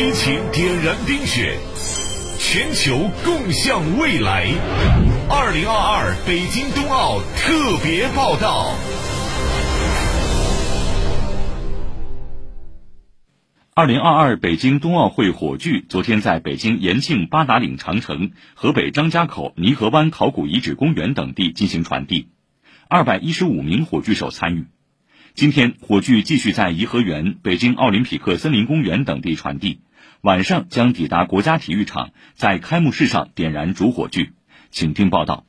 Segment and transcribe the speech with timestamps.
[0.00, 1.58] 激情点燃冰雪，
[2.38, 4.46] 全球共向未来。
[5.28, 8.74] 二零二二北京冬奥特别报道。
[13.74, 22.30] 二零二二北京冬奥会火炬昨天在北京延庆八达岭长城、河北张家口泥河湾考古遗址公园等地进行传递，
[22.88, 24.64] 二百一十五名火炬手参与。
[25.34, 29.82] 今天，火炬继续在颐和园、北京奥林匹克森林公园等地传递，
[30.22, 34.32] 晚上将抵达国家体育场，在开幕式上点燃主火炬。
[34.70, 35.44] 请听报道。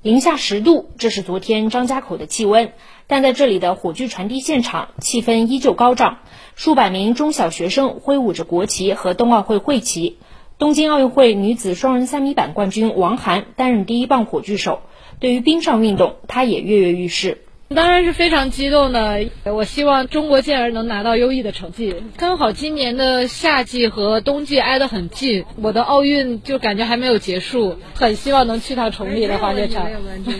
[0.00, 2.72] 零下十度，这是昨天张家口的气温，
[3.08, 6.18] 但在这里的火炬传递现场，气氛依旧高涨。
[6.54, 10.18] 数百名中小学生挥舞着国旗和冬奥会会旗。
[10.56, 14.82] 东京奥运会女子双人三米板冠军王涵担任第一棒火炬手。
[15.18, 17.45] 对于冰上运动，她也跃跃欲试。
[17.74, 21.94] 当然是非常激动的，我希望中国健儿能拿到优异的成绩。
[22.16, 29.90] 刚好今年的夏季和冬季挨得很近，我的奥运就感觉还没有结束，很希望能去趟崇礼的滑雪场。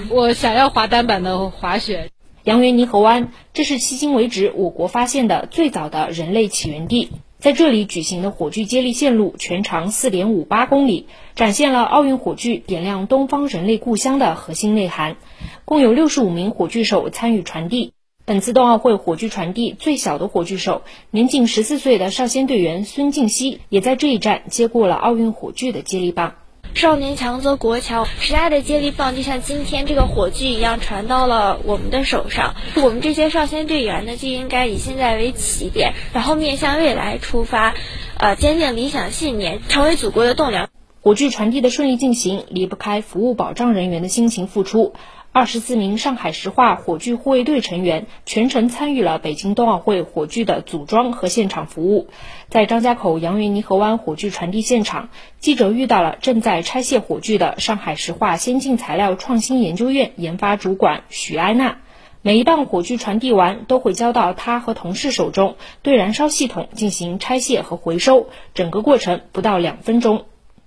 [0.09, 2.11] 我想要滑单板的滑雪。
[2.45, 7.11] 阳源泥河湾，这是迄今为止我国发现的最早的人类起源地。
[7.47, 15.17] 在这里举行的火炬接力线路全长四点五八公里，展现了奥运火炬点亮东方人类故乡的核心内涵。
[15.65, 17.93] 共有六十五名火炬手参与传递。
[18.25, 26.35] 本次冬奥会火炬传递最小的火炬手，年仅十四岁的少先队员孙静熙，也在这一站接过了奥运火炬的接力棒。
[26.77, 32.55] 少年强则国强，时代的接力棒就像今天这个火炬一样传到了我们的手上。
[32.75, 37.73] 我们这些少先队员呢，就应该以现在为起点，然后面向未来出发，
[38.19, 40.69] 呃，坚定理想信念，成为祖国的栋梁。
[41.07, 44.93] 火炬传递的顺利进行，离不开服务保障人员的辛勤付出。
[45.31, 52.09] 二十四名上海石化火炬护卫队成员全程参与了北京冬奥会火炬的组装和现场服务。
[52.49, 61.79] 在张家口阳源泥河湾火炬传递现场，记者遇到了正在拆卸火炬的上海石化先进材料创新研究院研发主管许艾娜。
[62.21, 70.25] 每一棒火炬传递完，都会交到她和同事手中，对燃烧系统进行拆卸和回收，整个过程不到两分钟。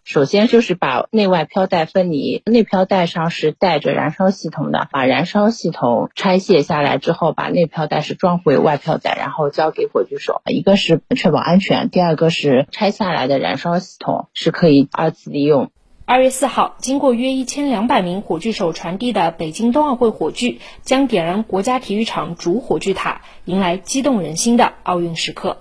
[0.10, 10.42] 首先就是把内外飘带分离，内飘带上是带着燃烧系统的，把燃烧系统拆卸下来之后，把内飘带是装回外飘带，然后交给火炬手。
[10.48, 15.70] 一个是确保安全，第二个是拆下来的燃烧系统是可以二次利用。
[16.06, 25.58] 二月四号，经过约一千两百名火炬手传递的北京冬奥会火炬，将点燃国家体育场主火炬塔，迎来激动人心的奥运时刻。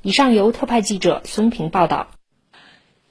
[0.00, 2.06] 以上由特派记者孙平报道。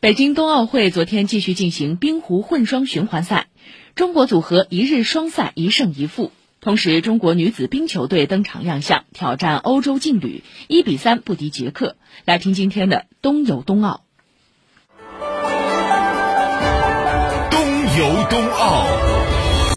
[0.02, 3.48] 北京冬奥会昨天继续进行冰壶混双循环赛，
[3.96, 6.32] 中国组合一日双赛一胜一负。
[6.62, 11.98] 同时，中国女子冰球队登场亮相，挑战欧洲劲旅，一比三不敌捷克。
[12.24, 14.06] 来听今天的冬游冬奥。
[17.52, 17.62] 冬
[17.98, 18.88] 游冬奥。